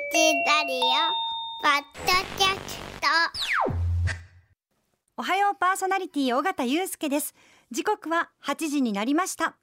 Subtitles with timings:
[0.00, 0.04] ラ
[0.64, 0.80] リオ
[1.60, 3.08] ポッドキャスト
[5.16, 7.34] おはようパーソナリティ尾形祐介です
[7.72, 9.56] 時刻は8時になりました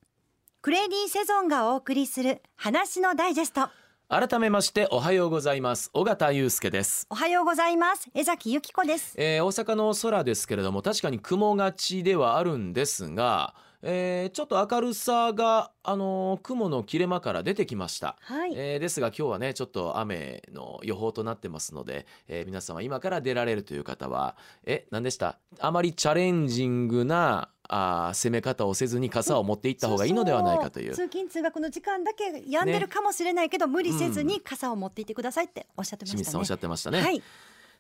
[0.61, 3.69] クレイディセゾンがお送りする話のダイジェスト
[4.09, 13.55] 改めましておはようございます尾形祐介です、おはようございます江崎由紀子ですえー大阪の空ですけれども確かに雲がちではあるんですが、
[13.88, 18.18] えーちょっと明るさがあのー雲の切れ間から出てきました。
[18.21, 25.37] はい、えーですが今日はねちょっと雨の予報となってますので、えー皆様今から出られるという方はえ何でした？
[25.60, 30.93] あまりチャレンジングなあー攻め方をせずに傘を持っていった方がいいのではないかという。
[30.96, 36.23] 通勤通学の時間だけ止んでるかもしれないけど、無理せずに傘を持っていってくださいっておっしゃってましたね。
[36.23, 37.02] 清水さんおっしゃってましたね。
[37.02, 37.22] はい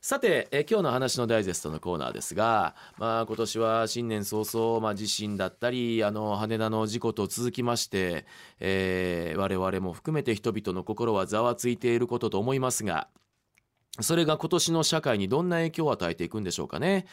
[0.07, 8.27] さて、え今日の話のダイジェストのコーナーですが、まあ、今年は新年早々、まあ、地震だったりあの羽田の事故と続きまして、
[8.59, 13.07] えー我々も含めて人々の心はざわついていることと思いますが
[13.99, 17.07] それが今年の社会にどんな影響を与えていくんでしょうかね。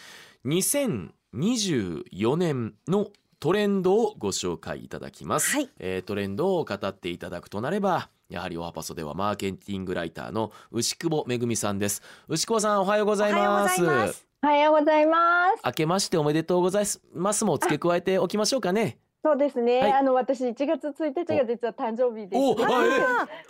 [0.45, 3.09] 2024年の
[3.43, 5.69] トレンドをご紹介いただきます、はい。
[5.81, 12.03] えートレンドを語っていただくとなればやはりオハパソではマーケティングライターの牛久保めぐみさんです。
[12.29, 13.85] 牛久保さんおはようございおはようごます。
[13.85, 15.63] ざいますおはようございます。
[15.65, 16.85] 明けましておめでとうござい
[17.15, 17.45] ます。
[17.45, 18.99] も付け加えておきましょうかね。
[19.25, 19.81] そうですね。
[19.81, 19.93] はい。
[19.93, 22.39] あの私1月1日が実は誕生日です。
[22.39, 22.51] お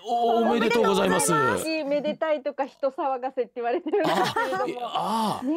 [0.09, 1.31] お おめでとうございます。
[1.31, 1.37] お
[1.85, 4.87] めでたいとか人騒がせって言われてるんですけれども。
[4.87, 5.55] ああね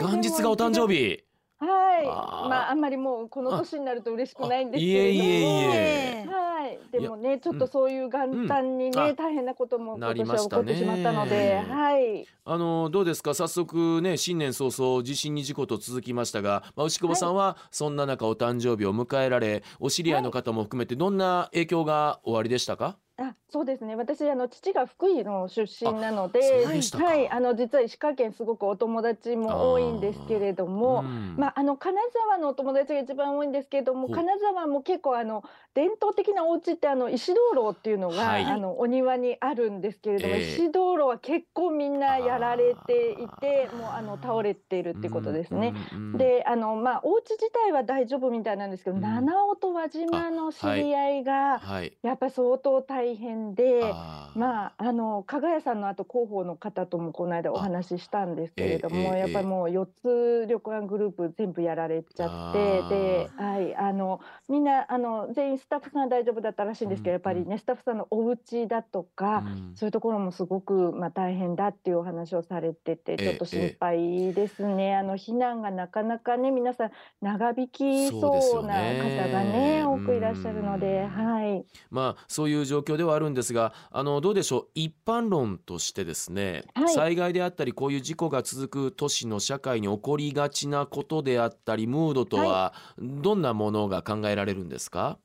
[0.00, 0.04] え。
[0.04, 0.92] 元日がお誕生。
[0.92, 1.22] 日
[1.58, 2.04] はい。
[2.06, 5.24] まああんまりもうこの年になると嬉しくないんですいえけれども。
[5.24, 6.78] いえいええはい。
[6.92, 8.98] でもねちょっとそういう元旦にね、うん。
[8.98, 10.72] あ大変なこともな今年はりましたね。
[10.74, 12.26] 起こってしまったので、はい。
[12.44, 13.34] あのどうですか？
[13.34, 23.96] 早速ね新年早々地震に事故と続きましたが、まあ、牛久保さんはそんな中お誕生日を迎えられお知り合いの方も含めてどんな影響がおありでしたか、あ、そうですね。
[23.96, 31.34] 私あの父が福井の出身なので、はい、あの実は石川県すごくお友達も多いんですけれども、うん。
[31.38, 35.44] まああの金沢のお友達が一番多いんですけれども、金沢も結構あの
[35.76, 38.44] 伝統的なお家ってあの石灯籠っていうのが、はい。
[38.46, 40.48] あのお庭にあるんですけれども、ええ。
[40.54, 45.74] 石灯籠は結構みんなやられていて、もうあの倒れているっていうことですね。
[46.16, 49.02] であのまあお家自体は大丈夫みたいなんですけど、うん。
[49.02, 51.92] 七尾と輪島の知り合いがはい。
[52.02, 53.82] やっぱり相当大変で。
[53.84, 54.38] あー。
[54.38, 69.72] まあ、あの加賀屋さんの後広報の方ともこの間お話ししたんですけれども、ええええやっぱりもう4つ旅館グループ全部やられちゃってで、はい、あのみんなあの全員スタッフさんは大丈夫だったらしいんですけど、うんやっぱりねスタッフさんのお家だとか、うん。
[69.74, 76.90] そういうところもすごく、まあ、大変だっていうお話をされててえちょっと心配ですね、あの避難がなかなかね皆さん
[77.20, 81.08] 長引きそうなね方がね多くいらっしゃるので、うん。
[81.08, 81.64] はい。
[81.90, 84.68] まあそういう状況ではあるんですがあのどうでしょう？
[84.74, 86.88] 一般論としてですね、はい。
[86.90, 95.18] 災害であったりこういう事故が続く都市の社会に起こりがちなことであったりムードとはどんなものが考えられるんですか、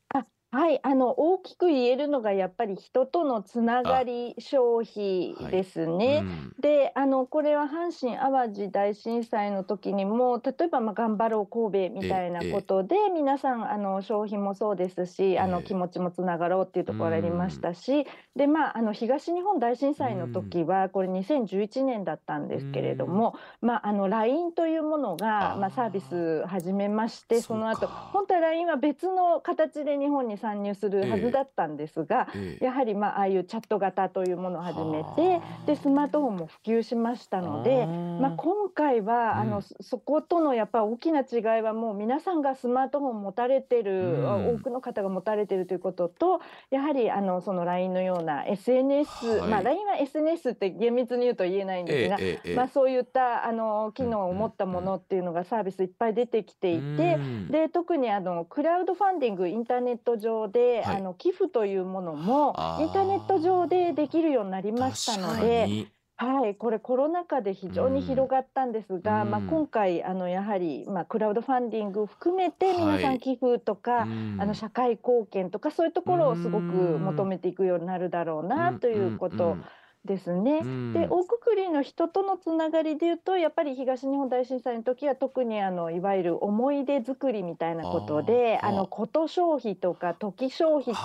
[0.52, 6.24] はい、あの大きく言えるのがやっぱり人とのつながり消費ですね。
[6.24, 6.54] うん。
[6.60, 15.52] であのこれは阪神・淡路大震災の時にも例えば、まあ、頑張ろう神戸みたいなことで皆さんあの消費もそうですしあええ。
[15.52, 32.66] の気持ちもつながろうっていうところありましたしで、まあ、あの東日本大震災の時はこれ2011年だったんですけれども、まあ、あの LINE というものがまあ、サービス始めましてその後本当は LINE は別の形で日本に参入するはずだったんですが、ええ。
[32.66, 39.50] やはりまあああいうチャット型というものを始めてはあでスマートフォンも普及しましたのでまあ、今回は、あうん。
[39.50, 44.56] のそそことのやっぱ大きな違いはもう皆さんがスマートフォン持たれてる、うん。
[44.56, 49.50] 多くの方が持たれてるということとやはりあのその LINE のような SNS、はい。
[49.50, 57.16] まあ LINE は SNS って厳密に言うと言えないんですが、えまあ、そういったあの機能を持ったものっていうのがサービスいっぱい出てきていて。
[57.16, 57.48] うん。
[57.50, 60.96] で特にあのクラウドファンディングインターネット上で、はい。
[60.98, 65.88] あの寄付というものもインターネット上でできるようになりましたので、に。
[66.18, 69.32] はい、これコロナ禍で非常に広がったんですが、うん。
[69.32, 74.38] まあ、今回あのやはり、まあ、クラウドファンディング含めて皆さはいん寄付とか、うん。
[74.40, 77.04] あの社会貢献とかそういうところをすごくうん。
[77.04, 79.58] 求めていくようになるだろうなということ
[80.06, 80.62] ですね。
[80.64, 80.94] うん。
[80.94, 91.02] で大くくりの人とのつながりでいうとやっぱり東日本大震災の時は特にあのいわゆる思い出作りみたいなことであのこと消費とか時消費って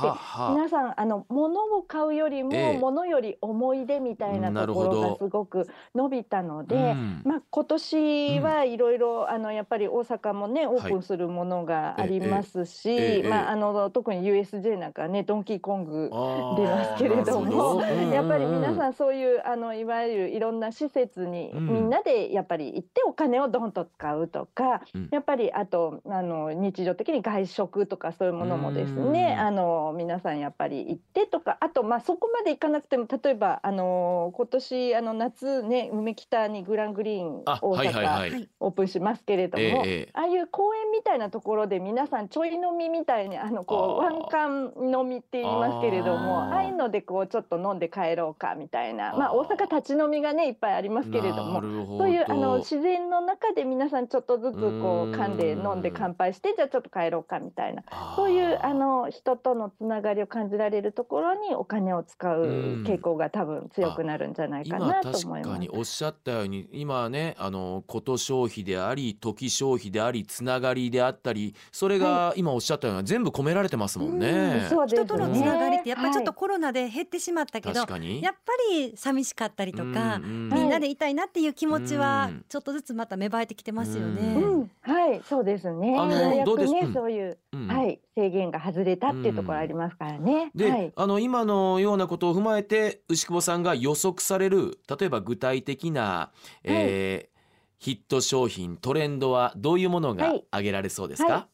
[0.53, 2.79] 皆さんあの物を買うよりもええ。
[2.79, 6.77] 物より思い出みたいなところがすごく伸びたので。
[6.77, 7.23] うん。
[7.25, 16.11] まあ、今年はいろいろあのやっぱり大阪もねオープンするものがありますし、ええまあ、あの特に USJ なんかねドンキーコング
[16.57, 18.15] 出ますけれどもなるほど。
[18.15, 21.67] やっぱり皆ささんそういうあのいわゆるいろんな施設にうん。
[21.67, 25.09] みんなでやっぱり行ってお金をドンと使うとか、うん。
[25.11, 29.47] やっぱりあとあの日常的に外食とかそういうものもですね、うん。
[29.47, 38.49] あの皆さんやっぱり行ってとかあとまあそこまで行かなくても例えばあの今年あの夏ね梅北にグラングリーンあ大阪い。
[38.61, 39.85] オープンしますけれども、
[40.15, 48.76] ああいう公園みたいなところで皆さんちょい飲みみたいにあのこうワンカン飲みって言いますけれどもああいうのでこうちょっと飲んで帰ろうかみたいな
[49.17, 49.37] まああー。
[49.37, 57.83] 大阪立ち飲みがねいっぱいありますけれどなもそういうあの自然の中で皆さんちょっとずつこう噛んで飲んで乾杯してじゃあちょっと帰ろうかみたいな。
[58.17, 62.47] そういうあの人とのつながりを感じられるところにお金を使うう
[62.83, 62.85] ん。
[62.87, 65.53] 傾向が多分強くなるんじゃないか今なと確思います。
[65.53, 65.69] かに。
[65.71, 74.61] おっしゃったように今ねあのこと消費であり時消費でありつながりであったりそれが今おっしゃったような全部込められてますもんね。
[74.63, 74.69] うん。
[74.69, 76.37] そうです人ねとのつながりってやっぱりちょっとはい。
[76.37, 82.45] コロナで減ってしまったけど、やっぱり寂しかったりとか、うんみんなでいたいなっていう気持ちはうん。
[82.49, 84.35] ちょっとずつまた芽生えてきてますよね。
[84.35, 85.97] うん、はい、そうですね。
[85.99, 86.93] あのどうですうん。
[86.93, 90.51] そういう、うんはい、制限が外れたっていうところありますからね。
[90.55, 96.31] で、はい、あの今のようなことを踏まえて牛久保さんが予測される例えば具体的な、
[96.65, 97.37] えー
[97.79, 100.45] ヒット商品トレンドはどういうものがはい。
[100.51, 101.47] 挙げられそうですか、は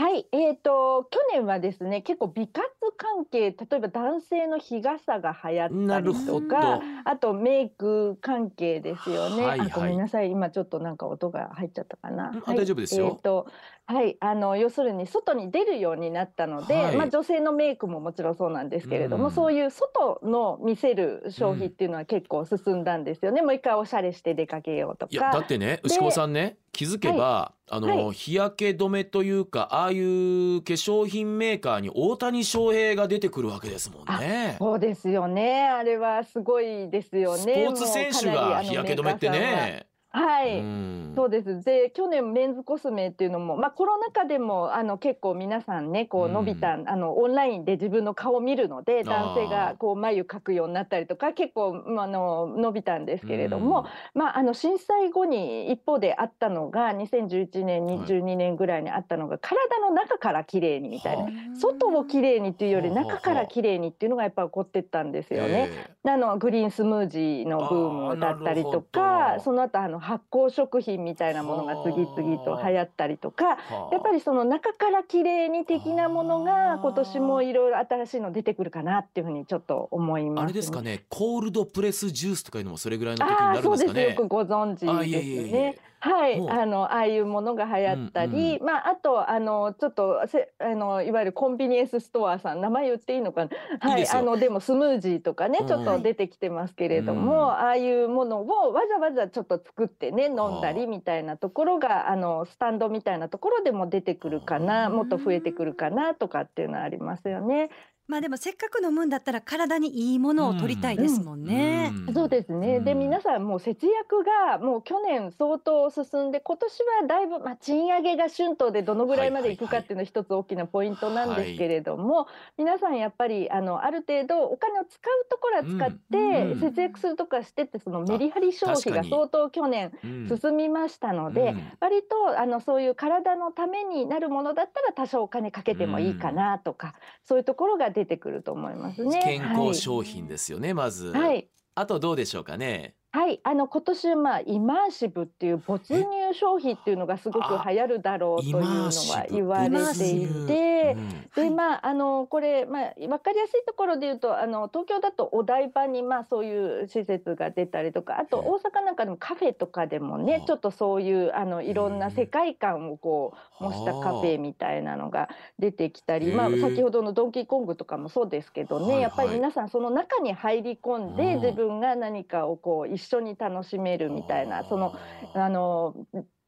[0.00, 2.66] はい、えっ、と、去年はですね、結構美活
[2.96, 6.80] 関係、例えば男性の日傘が流行ったなるほどりとか。
[7.04, 9.44] あとメイク関係ですよね。
[9.44, 12.32] はいはいあごめんなさい、今ちょっとなんか音が入っちゃったかな。
[12.42, 13.46] はい大丈夫ですよえっ、と、
[13.90, 23.42] はい、あの要するに外に出るようになったので、はいまあ女性のメイクももちろんそうなんですけれども、うんそういう外の見せる消費っていうのは結構進んだんですよね。
[23.42, 25.46] もう一回おしゃれして出かけようといやだかっ。
[25.46, 34.56] てね牛久さんね気づけば、あの、はい日焼け止めというかああいう化粧品メーカーに大谷翔平が出てくるわけですもんね。
[34.58, 35.68] そうですよね。
[35.68, 37.42] あれはすごいですよね。
[37.42, 39.89] スポーツ選手が日焼け止めってね。
[40.10, 40.60] はい。
[40.60, 41.60] うんそうです。
[41.62, 61.24] で、去年メンズコスメっていうのも、まあコロナ禍でもあの結構皆さんね、こううん伸びた、あのオンラインで自分の顔を見るので、ー男性がこう眉描くようになったりとか、結構まああの伸びたんですけれども、まああの震災後に一方であったのが、2011年、はい22年ぐらいにあったのが、体の中から綺麗にみたいな。
[61.24, 65.70] は外を綺麗にっていうより中から綺麗にっていうのがやっぱ起こってったんですよね。
[66.04, 73.44] えあのグリーンスムージーのブームだったりとかその後あの発酵食品みたいなものが次々と流行ったりとか
[73.92, 84.00] やっぱりその中から綺麗に的なものあがー今年もいろいろ新しいの出てくるかなっていうふうにちょっと思います、あれですかねコールドプレスジュースとかいうのもそれぐらいの時になるんですかね。
[84.00, 84.20] です。
[84.20, 85.78] よくご存知ですね。
[86.00, 93.50] はい、あのああいうものが流行ったり、うんまああとあのちょっとせあのいわゆるコンビニエンスストアさん名前言っていいのかな？
[93.80, 94.02] はい。
[94.02, 107.70] い、あのでもスムージーとかねうんちょっと出てきてますけれども、うんああいうものをわざわざちょっと作ってね飲んだりみたいなところがあのスタンドみたいなところでも出てくるかな、うんもっと増えてくるかなとかっていうのはありますよね。
[108.10, 111.92] まあでもせっかく飲むんだったら体にいいものを取りたいですもんね。
[112.08, 112.14] うん。
[112.14, 112.80] そうですね。
[112.80, 112.98] で、うん。
[112.98, 122.26] 皆さんもう節約がもう去年相当進んで、今年はだいぶ、まあ、賃上げが春闘でどのぐらいまでいくかっていうのは一つ大きなポイントなんですけれども、
[122.58, 126.56] 皆さんやっぱりあのある程度お金を使うところは使っうん。
[126.58, 131.62] て、節約するところはしてってそのメリハリ消費が相当去年うん進みましたので、うん。
[131.78, 136.94] 割とあのそういう体のためになるものだったら多少お金かけてもいいかなとか、
[137.24, 139.22] そういうところが出てくると思いますね。
[139.22, 141.50] 健康商品ですよね、まず、はい、はい。
[141.74, 150.96] あとどうでしょうかねはい、あの今年まあイマーシブっていう没入消費っていうのがすごく流行るだろうというのは言われていて。
[151.34, 158.50] でまああのこれまあ分かりやすいところで言うとあの東京だとお台場にまあそういう施設が出たりとかあとええ。
[158.50, 162.12] 大阪なんかでもカフェとかでもはあねちょっとそういうあのいろんなうん。
[162.12, 168.96] 世界観をこう模したカフェみたいなのが出てきたりまあ先ほどのドンキーコングとかもそうですけどはいはい。
[168.96, 171.40] ねやっぱり皆さんその中に入り込んでうん。
[171.40, 174.94] 自分が何かをこう一緒に楽しめるみたいなその
[175.34, 175.94] あの、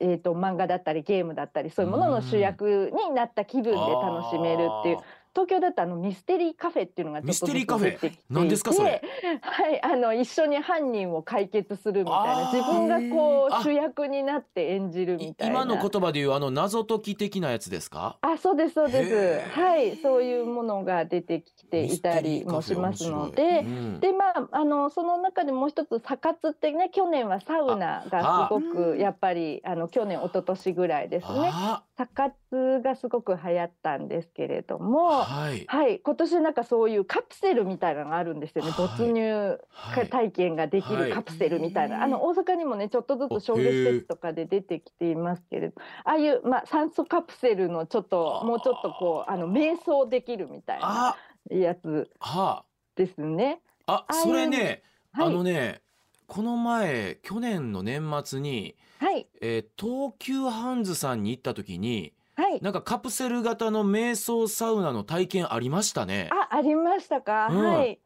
[0.00, 4.98] えー、と漫画だったりゲームだったりそういうものの主役になった気分で楽しめるっていう
[5.34, 8.12] 東京だとあのミステリーカフェっていうのがミステリーカフェ？
[8.30, 9.02] 何ですかそれ？
[9.40, 15.62] はいあの一緒に犯人を解決するみたいな自分がこあう主役になって演じるいみたいな。
[15.62, 18.18] 今の言葉でいうあの謎解き的なやつですか？
[18.20, 19.50] あそうですそうです。
[19.58, 23.60] はいそういうものが出てきていたりもしますので。
[23.60, 24.00] うん。
[24.00, 31.50] でまああのその中でもう一つサ活ってね去年はサウナがすごあくやっぱりあの去年一昨年ぐらいですね。
[31.52, 32.34] あサ活
[32.82, 36.00] がすごく流行ったんですけれども、はい、はい。
[36.00, 38.70] 今年なんかそういうカプセルみたいなのがあるんですよね。
[38.70, 38.88] はい。
[38.88, 41.08] 没入はい体験ができはい。
[41.10, 45.74] るカプセルみたいな、はいあの大阪にもねちょっとずおつ商業施設とかで出てきていますけれど。
[46.04, 51.16] ああいう、まあ、酸素カプセルのちょっともうちょっとこうあの瞑想できるみたいなあ。
[51.50, 52.64] やつは
[52.96, 53.60] ですね。
[53.86, 55.82] あそれねはい、あのね
[56.26, 59.26] この前去年の年末に、はい。
[59.40, 62.60] えー東急ハンズさんに行った時にはい。
[62.60, 66.30] なんかカプセル型の瞑想サウナの体験ありましたね。
[66.30, 67.72] あありましたか、うん。
[67.74, 68.00] はい。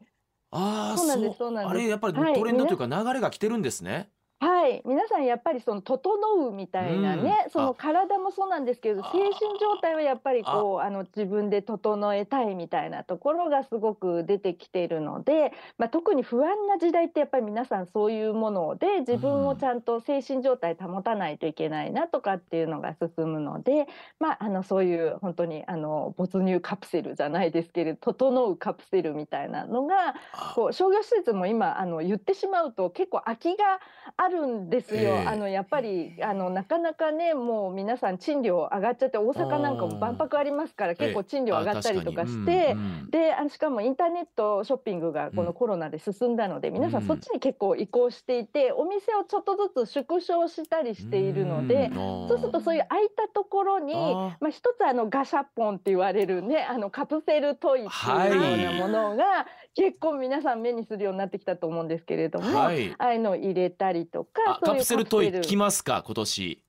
[0.51, 1.51] ああそうなんですそう。
[1.51, 1.77] なんです。
[1.77, 4.09] あれやっぱりはいトレンドというか流れが来てるんですね。
[4.39, 6.17] はい、皆さんやっぱりその整
[6.47, 7.51] うみたいなね、うん。
[7.51, 9.11] その体もそうなんですけどあ。
[9.11, 10.87] 精神状態はやっぱりこうあ。
[10.89, 23.87] の自分で整えたいみたいなところがすごく出てきているので、まあ、特に不安な時代ってやっぱり皆さんそういうもので自分をちゃんと精神状態保たないといけないなとかっていうのが進むので、
[24.19, 30.53] まあ、あのそういう本当にあの没入カプセルじゃないですけれど整うカプセルみたいなのがあ。
[30.55, 33.79] こう商業施設も今あの言ってしまうと結構空きが
[34.15, 34.99] あるんですよ。
[34.99, 35.27] ええ。
[35.27, 42.75] あのやっぱりあのなかなかねもう皆さん賃料上がっちゃって大阪なんかも万博ありますから結構賃料上がったりとかして。
[43.09, 62.93] であのしかもインターネットショッピングがこのコロナで進んだので、皆さんそっちに結構移行していてお店をちょっとずつ縮小したりしているので、そうするとそういう空いたところにあまあ、一つあのガシャポンって言われるねあのカプセルトイっていうようなものが、結構皆さん目にするようになってきたと思うんですけれども、はい。
[62.97, 66.63] ああいうのを入れたりとかそういうあカプセルトイ来ますか今年。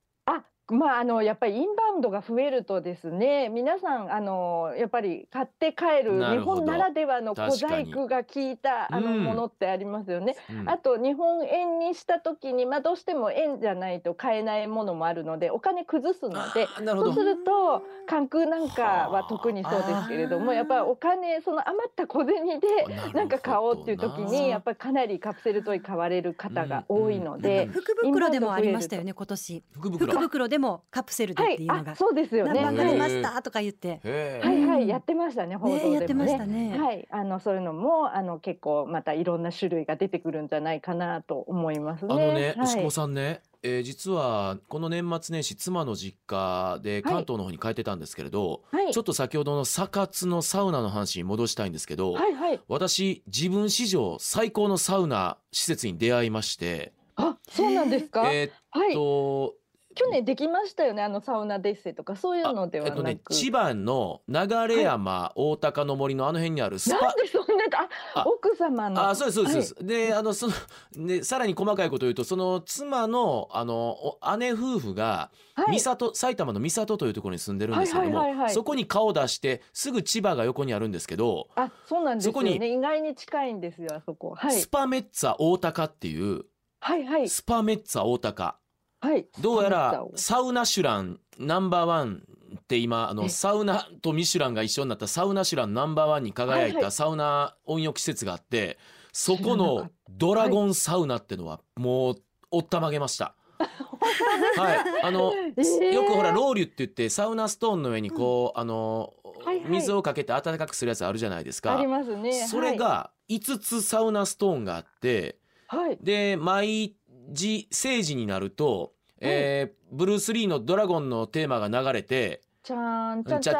[0.69, 9.29] あまああのやっぱりインバウンドが増えるとですね皆さんあのやっぱり買って帰る日本ならではの小細工が効いたあのうん。
[9.29, 10.35] ものってありますよね。
[10.49, 10.69] うん。
[10.69, 22.67] あと日本円にした時に、まあ、どうしても円じゃないと買えないものもあるのでお金崩すのでそうすると関空なんかは特にそうですけれどもやっぱりお金その余った小銭で
[23.13, 27.65] なんか買おうっていう時にやっぱりかなりカプセルトイ買われる方が多いので。
[27.65, 29.63] うん福袋でもありましたよね今年。
[29.73, 30.11] 福袋。
[30.11, 31.57] 福袋でもカプセルでっはい。
[31.57, 32.61] ていうのが、あそうですよね。
[32.61, 33.99] 何番が出はいましたとか言って。
[34.43, 34.87] はいはい。
[34.87, 35.89] やってましたね報道でもね。
[35.89, 36.77] ねやってましたね。
[36.77, 37.07] はい。
[37.09, 42.13] あのそういうのもあの結構またいろんな種類が出てくるんじゃないかなと思いますね。
[42.13, 42.65] あのね、はい。
[42.65, 48.93] 牛久さんね、えー実はこの年末年始妻の実家で関東の方に帰ってたんですけれど、はい。
[48.93, 52.59] ちょっと先ほどのサ活のサウナの話に戻したいんですけど、はいはい。
[52.67, 58.31] 私自分史上最高のサウナ施設に出会いまして、あそうなんですか。
[58.31, 59.55] えーっはいと、
[59.99, 62.15] 去年できましたよねあのサウナデッセとか。
[62.15, 62.93] そういうのではなく。
[62.95, 67.07] えっとね、千葉の流山、大高の森のあの辺にあるスパ。
[67.07, 67.65] なんでそんな
[68.13, 68.23] ああ。
[68.25, 69.09] 奥様の。
[69.09, 70.53] あそうですそうです、そうであのその
[70.95, 75.79] でさらに細かいことを言うとその妻のあのお姉夫婦がはい。
[75.81, 78.53] 埼玉の三郷というところに住んでるんですけども、はいはいはいはい。
[78.53, 84.35] そこに顔を出してすぐ千葉が横にあるんですけど、あそうなんですよそこにね意外に近いんですよあそこ。
[84.37, 84.53] はい。
[84.53, 86.45] スパメッツァ大高っていう
[86.79, 87.27] はいはい。
[87.27, 88.55] スパメッツァ大高
[89.01, 89.27] はい。
[89.39, 92.23] どうやらサウナシュランナンバーワン
[92.57, 98.77] って今あのえサウナとミシュランが一緒になったサウナシュランナンバーワンに輝いたサウナ温浴施設があって
[99.13, 102.15] そこのドラゴンサウナってのはもう
[102.51, 103.35] おったまげました。
[104.55, 109.13] はい、あの、えーよくほらロウリュって言ってサウナストーンの上にこう、あの
[109.43, 109.69] はいはい。
[109.69, 111.77] 水をかけて温かくするやつあるじゃないですか。
[111.77, 111.87] あり。
[111.87, 112.47] ますね。
[112.47, 115.97] それが5つサウナストーンがあってはい、はい。
[116.01, 116.95] で毎
[117.31, 123.55] 時政治になると、えーブルース・リーの「ドラゴン」のテーマが流れてちゃん「ちゃちゃん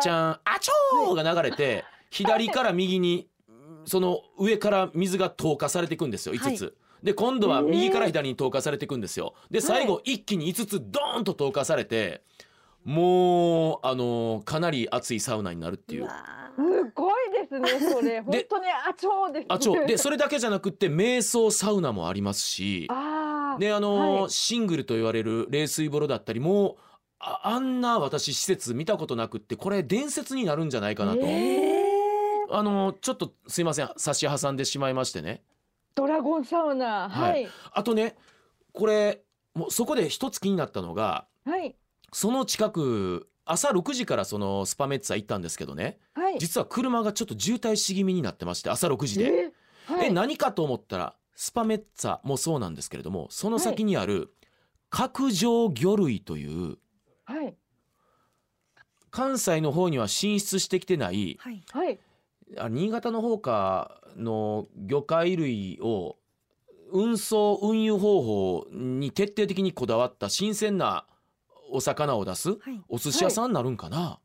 [0.46, 3.28] あちょー!」が流れて左から右に
[3.86, 6.78] その上から水が投下されていくんですよ5つ。
[7.02, 9.34] で今度は右から左に投下されていくんですよ。
[9.50, 12.22] で最後一気に5つドーンと投下されて
[12.86, 16.08] もうあのかなり熱いサウナになるっていう。
[16.56, 18.22] すごいですねそれ。
[18.22, 24.30] 本当にあちょうですあちょでそれだけじゃなくって瞑想サウナもありますしあーであの、はい。
[24.32, 26.76] シングルと言われる冷水風呂だったりもう
[27.20, 32.56] ああんな私施設見たことなくってこれ伝説になるんじゃないかなと、えー。
[32.56, 33.90] あのちょっとすいません。
[33.98, 35.44] 差し挟んでしまいましてね。
[35.96, 37.10] ドラゴンサウナ。
[37.10, 37.44] ははい。
[37.44, 38.16] いあとね
[38.74, 39.22] これ
[39.54, 41.76] もうそこで一つ気になったのがはい。
[42.14, 45.98] その近く朝6時からそのスパメッツァ行ったんですけどね。
[46.14, 46.40] はい。
[46.40, 49.26] 実は車がちょっと渋滞し気味になってまして朝6時で。
[49.26, 49.94] えー。
[49.96, 50.08] はい。
[50.08, 54.34] え何かと思ったらスパメッツァもそうなんですけれどもその先にある
[54.90, 56.78] 角上魚類という
[57.24, 57.56] はい。
[59.10, 61.64] 関西の方には進出してきてないはい。
[61.72, 62.00] はい。
[62.58, 66.18] あ新潟の方かの魚介類を
[66.92, 71.06] 運送運輸方法に徹底的にこだわった新鮮な
[71.72, 72.82] お魚を出すはい。
[72.90, 74.20] お寿司屋さんになるんかな、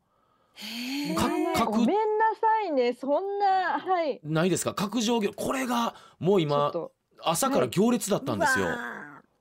[1.55, 1.93] かごめんな
[2.41, 4.19] さいねそんなはい。
[4.21, 4.73] ないですか？
[4.73, 6.91] 角上魚これがもう今と
[7.23, 8.67] 朝から行列だったんですよ、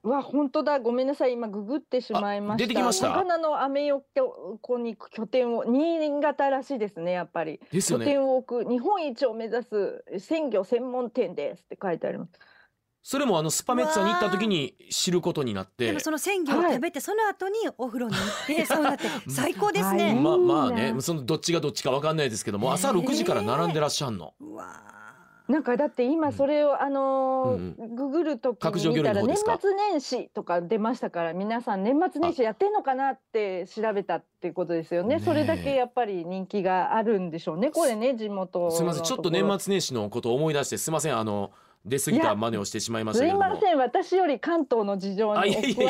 [0.04, 0.80] うわ本当だ。
[0.80, 1.32] ごめんなさい。
[1.32, 2.64] 今ググってしまいました。
[2.64, 3.08] あ出てきました。
[3.08, 7.58] 魚のアメ横に拠点を新潟らしいですねやっぱり。
[7.58, 8.04] 拠ですよね。
[8.04, 12.32] 点を置く日本一を目指す鮮魚専門店ですって書いてあります。
[13.06, 15.86] それもあのスパメッツァに行った時に知ることになって。
[15.86, 19.96] でもその鮮魚を食べて、その後にお風呂に行ってサウナって最高ですはい。
[19.96, 20.14] ね。
[20.14, 24.93] まあまあねそのどっちがどっちかわかんないですけども朝6時から並んでらっしゃんの、うわ
[25.48, 35.20] なんかだって今それを、あのーうんググるときに見たら年末年始とか出ましたから皆さん年末年始やってんのかなって調べたっていうことですよね。
[35.20, 39.04] それだけやっぱり人気があるんでしょうねこれね地元のすみません。
[39.04, 41.18] ちょっと年末年始のことを思い出してすみません。
[41.18, 41.50] あの
[41.84, 43.54] 出過ぎた真似をしてしまいましたすいけれども。
[43.54, 45.86] ません私より関東の事情に流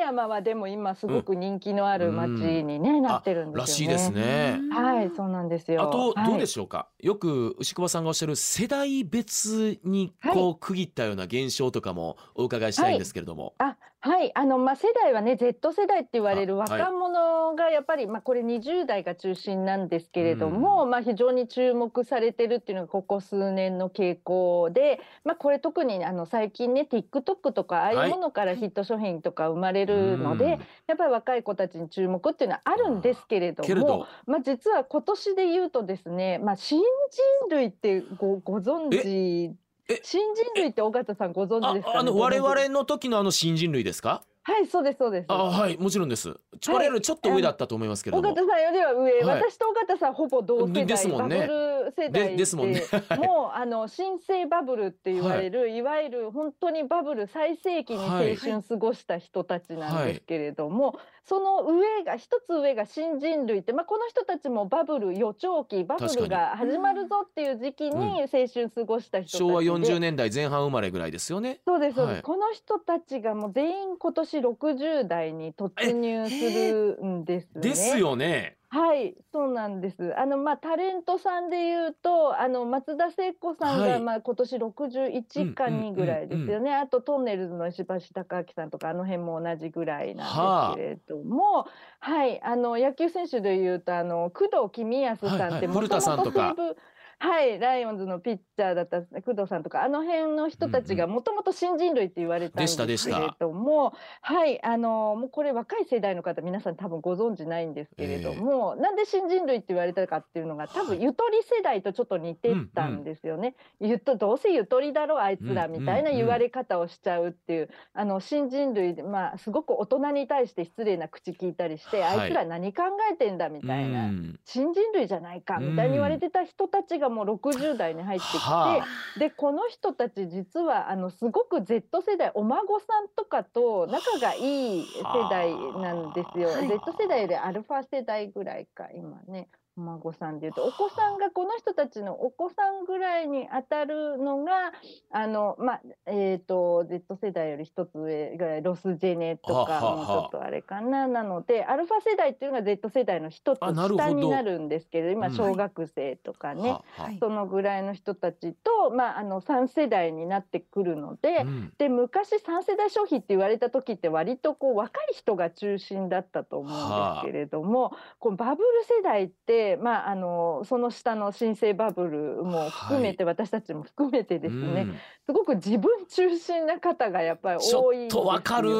[0.00, 2.30] 山はでも今すごく人気のある街
[2.64, 3.94] にね、なってるんですよね。
[3.94, 4.60] らしいですね。
[4.72, 5.82] はいそうなんですよ。
[5.82, 16.80] あとどうでししょうか、よく牛久さんがおっしゃる世代別にこう区切ったような現象とかもお伺いしたいんですけれども、あはいあのまあ世代はね Z 世代って言われるあはい。
[16.80, 34.06] 若者がやっぱり、まあこれ20代が中心なんですけれども、まあ非常に注目されてるっていうのがここ数年の傾向で、まあこれ特にあの最近ね TikTok とかああいうものからヒット商品とか生まれるので、うんやっぱり若い子たちに注目っていうのはあるんですけれども、けれど。
[34.26, 39.56] まあ実は今年で言うとですね、まあ新人類ってごご存知
[39.88, 44.22] え新人類って尾形さんご存知あですか、ね、あの我々の時のあの新人類ですか？
[44.42, 45.26] はいそうですそうです。
[45.28, 46.32] あはいもちろんです。
[46.60, 49.24] ち我々ちょっと上だったと思いますけれども、尾形さんよりは上、はい。
[49.42, 51.48] 私と尾形さんほぼ同世代、でですもんね。
[51.96, 52.80] 世代でですもんね。
[53.08, 58.36] はいもうあの新生バブルって言われる、い、わゆる本当にバブル最盛期に青はい。
[58.36, 60.96] 春過ごした人たちなんですけれども、
[61.28, 71.58] その上が一つ上が新人類って、まあ、この人たちもバブル予兆期バブルが始まるぞっていう時期に青春過ごした人たちで、昭和40年代前半生まれぐらいですよね。
[71.66, 72.22] そうですそうです、はい。
[72.22, 77.60] この人たちがもう全員今年60代に突入するんですね。
[77.60, 80.12] ですよねはい、そうなんです。
[80.18, 84.00] あのまあタレントさんで言うと、あの松田聖子さんが、はい。
[84.00, 86.74] まあ今年61かうんうん2ぐらいですよね。
[86.74, 91.66] あとトンネルズの石橋貴明さんとかあの辺も同じぐらいなんですけれども、
[92.00, 96.54] はい、あの野球選手で言うとあの工藤公康さんっても古田さんとか。
[96.56, 96.76] 西武
[97.18, 113.54] はい、ライオンズのピッチャーだった工藤さんとかあの辺の人たちがもともと新人類って言われたんですけでしたでれども、はい、あのもうこれ若い世代の方皆さん多分ご存知ないんですけれども、なんで新人類って言われたかっていうのが多分ゆとり世代とちょっと似てたんですよね。
[113.80, 124.04] ゆとどうせゆとりだろあいつらみたいな言われ方をしちゃうっていう、あの新人類でまあすごく大人に対して失礼な口聞いたりして、はいあいつら何考えてんだみたいな。
[124.04, 124.38] うん。
[124.44, 128.84] 新人類じゃないかみたいに言われてた人たちがもう60代に入ってきて、は
[129.18, 136.48] でこの人たち実はあのすごく Z 世代お孫さんとかと仲がいい世代なんですよ。
[136.48, 139.48] はあ Z 世代よりアルファ世代ぐらいか今ね。
[139.76, 144.72] お孫さんでいうとお子さんがこの人たちのお子さんぐらいに当たるのが
[145.10, 151.06] あのまあえっ、と Z 世代より一つ上ぐらいロスジェネとかもうちょっとあれかな。
[151.06, 155.34] なのでアルファ世代っていうのが Z 世代の一つ下になるんですけど今うん。
[155.34, 157.18] 小学生とかね、はははい。
[157.18, 161.72] そのぐらいの人たちと、まあ、あの3世代になってくるので,、うん。
[161.76, 174.96] で昔3世代消費って言われた時って割とこう若い人が中心だったと思うんですけれども、こうバブル世代って、まあ、あのその下の新生バブルも含めて、私たちも含めてですね、うん。
[175.26, 178.70] すごく自分中心な方がやっぱりちょっ多いんですよとわかる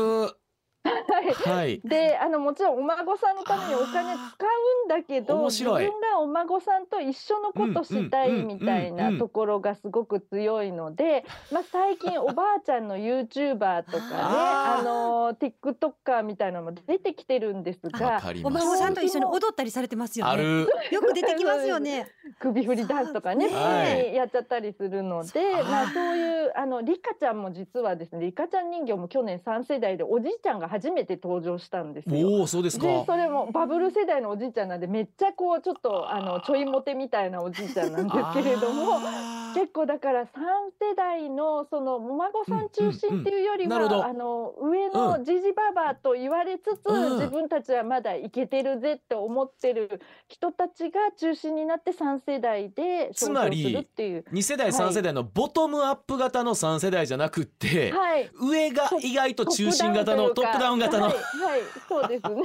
[0.87, 1.57] はい。
[1.57, 1.81] はい。
[1.85, 4.47] であのもちろんお孫さんのためにお金使
[4.85, 14.81] うんだけど自分がお孫さんと一緒のことしたいみたいなところがすごく強いので、まあ、最近おばあちゃんの YouTuber とかねあー。
[14.81, 20.33] あの TikToker みたいなのも出てきてるんですわがお孫さんと一緒に踊ったりされてますよね。
[20.33, 20.69] ある。
[20.91, 22.09] よく出てきますよね。
[22.39, 25.65] 首振りダンスとかね、そうはいやっちゃったりするので、そう。
[25.65, 32.29] まあ、そういうあのリカちゃんも実はですねリカちゃん人形も去年3世代でおじいちゃんが初めて登場したんですよ。
[32.29, 32.87] おおそうですか。
[32.87, 39.01] でそれもバブル世代のおじいちゃんなんでめっちゃこうちょっとあのちょいモテみたいなおじいちゃんなんですけれども
[39.55, 43.83] 結構だから3世代のそのお孫さん中心っていうよりうんうん。
[43.83, 47.19] うんあの上のジジババアと言われつつうん。
[47.19, 54.25] 自分たちはまだイケてるぜって思ってる人たちが中心になって3世代でつまりするっていう。
[54.33, 58.31] 2世代3世代のボトムアップ型の3世代じゃなくって、はい。
[58.41, 62.43] 上が意外と中心型のトップダウン型の、はい、はい、そうですね。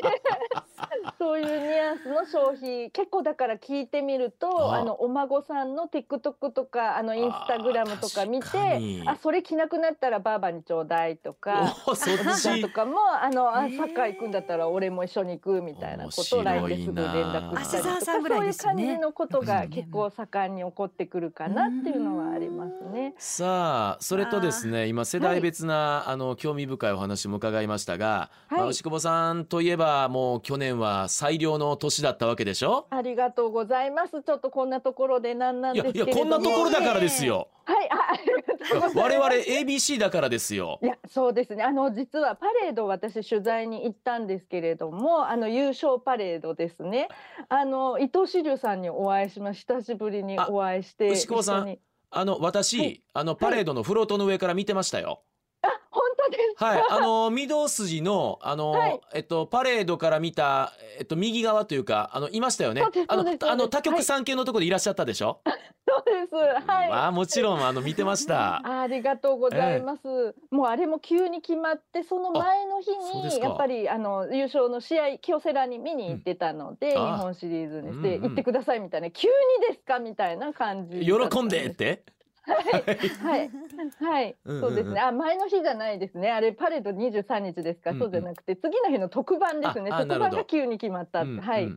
[1.21, 4.77] そういうニュアンスの消費結構だから聞いてみるとあ。
[4.77, 11.77] あのお孫さんの TikTok とかあのインスタグラムとか見てあそれ着なくなったらばあばにちょうだいとか。
[11.85, 18.29] おそっおじさんちとかもあの、あサッカー行くんだったら俺も一緒に行くみたいなことを LINE ですぐ連絡したりとかね。
[18.31, 23.13] そういう感じのことがうん結構盛んに起こってくるかなっていうのはありますね。
[23.19, 28.59] さあそれとですね今世代別な、あの興味深いお話も伺いましたが、はい。
[28.61, 32.87] まあ、牛久保さんといえばもう去年は最良の年だったわけでしょ？
[32.89, 34.23] ありがとうございます。
[34.23, 36.11] ちょっとこんなところでなんなんいですけれども。
[36.11, 37.49] やいやこんなところだからですよ。
[37.65, 37.97] はい、あ。
[38.95, 40.79] 我々 ABC だからですよ。
[40.81, 41.63] いやそうですね。
[41.63, 47.07] あの実はパレード私取材に行ったんですけれどもあの優勝パレードですね。
[47.49, 51.77] あの伊藤志龍さんにお会いしました久しぶりにお会いして牛久保さん
[52.13, 53.01] あの私、はい。
[53.13, 55.03] あのパレードのフロートの上から見てましたよ。
[55.03, 55.30] あ本当ですか
[56.55, 59.01] はい、あの御堂筋のあの、はい。
[59.13, 62.83] えっとパレードから見たえっと右側というかあのいましたよね。
[63.07, 65.41] あのあの他局産系のところでいらっしゃったでしょ？
[65.87, 66.91] そうですはい。
[66.91, 68.61] あもちろんあの見てました。
[68.81, 77.13] ありがとうございます、もうあれも急に決まってその前の日にやっぱりあの優勝の試合京セラに見に行ってたので、うん。
[77.13, 78.29] あ日本シリーズにして、うんうん。
[78.29, 79.11] 行ってくださいみたいな。
[79.11, 79.33] 急に
[79.67, 79.99] ですか？
[79.99, 82.03] みたいな感じ喜んでって？
[82.43, 83.51] はい、
[83.99, 84.99] はい、そうですね。
[84.99, 86.31] あ、前の日じゃないですね。
[86.31, 87.91] あれパレード23日ですか？
[87.91, 89.91] うんうんそうじゃなくて、次の日の特番ですね。
[89.91, 91.69] 特番が急に決まったはい、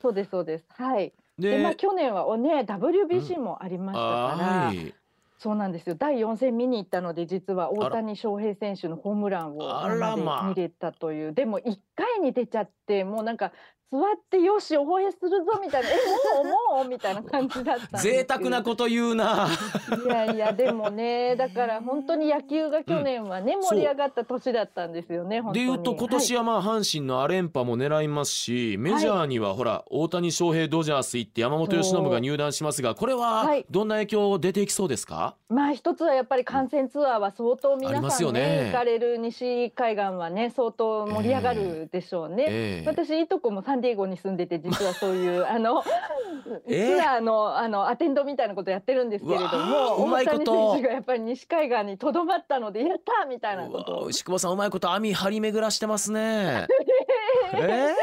[0.00, 0.66] そうですそうです。
[0.68, 1.12] はい。
[1.38, 4.94] で、まあで、去年はおね WBC もありましたから、はい。
[5.36, 5.96] そうなんですよ。
[5.96, 11.32] 第4戦見に行ったので、実は大谷翔平選手のホームランを見れたという。
[11.34, 13.52] でも1回に出ちゃって、もうなんか
[13.92, 15.94] 座ってよし応援するぞみたいな、え
[16.42, 16.88] もうもう？
[16.88, 17.98] みたいな感じだった。
[17.98, 19.48] 贅沢なこと言うな。
[20.04, 23.62] いやいやでもねだから本当に野球が去年はね、ん。
[23.62, 25.66] 盛り上がった年だったんですよね本当に。
[25.66, 33.64] でいうと今年はまあ阪神のアレンパも狙いますし、メジャーにはほら大谷翔平ドジャース行って山本由伸が入団しますがこれははい。
[33.70, 38.70] どんな影響出ていきそうですか、まあ一つはやっぱり観戦ツアーは相当皆さんねよね。
[38.72, 42.44] 行かれる西海岸はね相当盛り上がるでしょうね。
[42.48, 42.88] ええ。
[42.88, 45.84] 私いとこもサンディエゴに住んでて実はそういう あの、
[46.66, 50.52] ええツアーのあのアテンドみたいなことやってるんですけれどもうまいこと。
[50.52, 54.04] 大谷選手がやっぱり西海岸にとどまったのでやったみたいなうこと。
[54.06, 56.66] 牛久保さんうまいこと網張り巡らしてますね。
[57.54, 57.94] え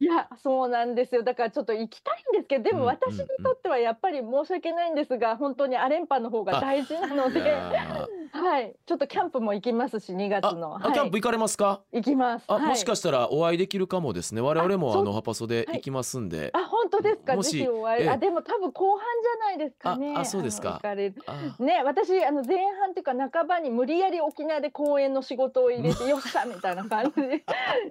[0.00, 1.22] いやそうなんですよ。
[1.22, 8.74] だからちょっと行きたいんですけどでもうん私にとってはやっぱり申し訳ないんですが本当にアレンパの方が大事なのでやはい。
[8.86, 10.82] ちょっとキャンプも行きますし2月ーのはい。
[10.84, 12.44] ああキャンプ行かれますか、行きます。
[12.48, 12.66] あ、はい。
[12.68, 14.40] もしかしたらお会いできるかもですね。
[14.40, 17.34] 我々もあのハパソで行きますんで、あ本当ですか？
[17.34, 18.02] もしぜひお会い。
[18.04, 18.10] ええ。
[18.10, 20.14] あでも多分後半じゃないですかね。
[20.16, 20.80] ああそうですか。
[21.58, 27.44] ね私あの前半っていうか半ばに無理やり沖縄で公演の仕事を入れて よっしゃみたいな感じで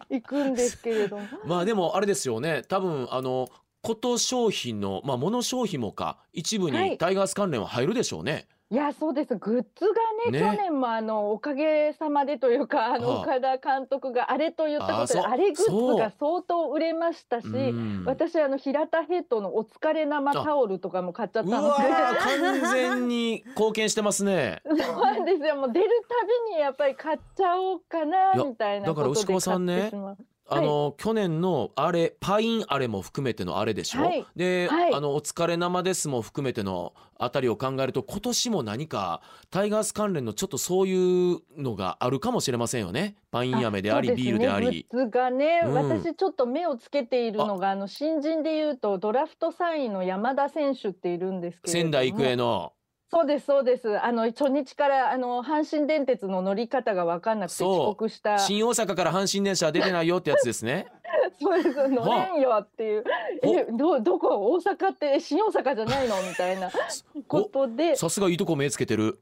[0.09, 1.23] 行くんですけれども。
[1.45, 2.63] まあでもあれですよね。
[2.69, 3.49] 多分あの
[3.81, 6.89] こと商品のまあ物消費もか一部はい。
[6.91, 8.47] にタイガース関連は入るでしょうね。
[8.71, 9.35] いやそうです。
[9.35, 10.57] グッズがねね。
[10.57, 13.19] 去年もあのおかげさまでというかあのはあ。
[13.21, 15.31] 岡田監督があれと言ったことであそう。
[15.31, 18.03] あれグッズが相当売れましたしうん。
[18.05, 21.67] 私あの平田ヘッドのお疲れ生タオルとかも買っちゃっうたので。
[21.69, 22.15] わー
[22.61, 24.61] 完全に貢献してますね。
[24.65, 25.55] そうなんですよ。
[25.55, 30.17] もう出るたびにやっぱり買っちゃおうかなみたいなことでだから牛窪さんね買ってしまう
[30.51, 34.25] あの、去年のあれパインあれも含めてのあれでしょ、はい。
[34.35, 34.93] で、はい。
[34.93, 43.15] あのお疲れ生ですも含めてのあたりを考えると今年も何かタイガース関連のちょっとそういうのがあるかもしれませんよね？
[43.31, 44.15] パイン飴でありね。
[44.15, 44.85] ビールであり。
[44.91, 45.73] がね、うん。
[45.73, 47.75] 私ちょっと目をつけているのがあ。
[47.75, 51.83] の新人でいうとドラフト3位の山田選手っているんですけれども。
[51.83, 52.73] 仙台育英の
[53.11, 53.99] そうですそうです。
[53.99, 58.37] あの初日からあの阪神電鉄の乗り方が分かんなくて遅刻した。
[58.37, 60.87] そ新大阪から阪神電車は出てないよってやつですね。
[61.41, 61.87] うです。
[61.87, 63.03] 乗れんよっていう。
[63.43, 64.51] ほえどどこ？
[64.51, 65.13] 大阪って？
[65.15, 66.15] え新大阪じゃないの？
[66.21, 66.69] みたいな
[67.27, 67.95] ことで。
[67.95, 69.19] さすがいいとこ目つけてる。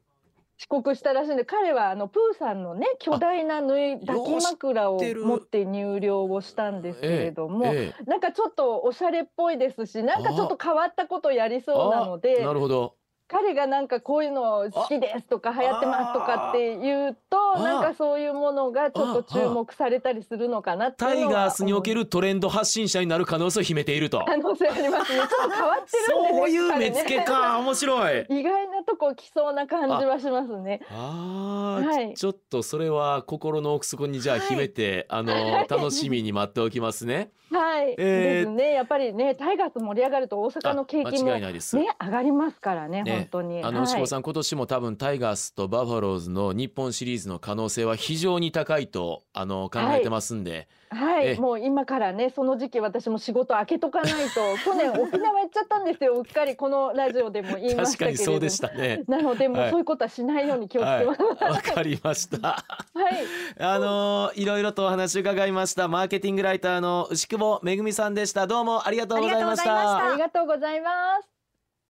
[0.60, 12.94] 遅刻したらしいんで彼はあのプーさんのね巨大な縫い抱き枕を持って入寮をしたんですけれども、ええなんかちょっとおしゃれっぽいですしなんかちょっと変わったことやりそうなのあでなるほど。
[13.28, 24.24] 彼がなんかこういうの好きですとか流行ってますとかって言うとあなんかそういうものがちょっと注目されたりするのかなってタイいうのはガースにおけるるトレンド発信者になる可能性を秘めていると。
[24.26, 28.26] 可能性ありますねちょっと変わってるんでねそういう目付けか面白い。
[28.30, 30.80] 意外なとこう来そうな感じはしますね。
[30.90, 37.30] ああ、はいちょっとそれは心の奥底にじゃあ秘めて、あの楽しみに待っておきますね。
[37.78, 38.72] はい、えーですね。
[38.72, 41.34] やっぱりね、タイガース盛り上がると大阪の景気も。
[41.34, 41.40] ね
[42.00, 43.62] 上がりますからね、ね本当に。
[43.62, 56.14] あのはい牛子さん、今年も多分タイガースとバファローズの日本シリーズの可能性は非常に高いとあの考えてますんで、えはい、もう今からね、その時期私も仕事開けとかないと、 去年沖縄行っちゃったんですよ。
[56.14, 58.20] うっかりこのラジオでも言いましたけれども。
[58.20, 59.02] にそうでしたね。
[59.06, 61.22] なのでもはいうそういうことはしないように気をつはい、けます。
[61.22, 62.38] わかりました。
[62.48, 62.64] は
[63.10, 63.26] い、
[63.58, 68.46] あのいろいろとお話伺いましたマーケティングライターの牛久保めぐみさんでした。
[68.46, 70.12] どうもありがとうございましありがとうございましたた。
[70.12, 71.37] ありがとうございます。